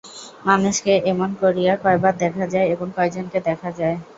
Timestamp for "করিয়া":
1.41-1.73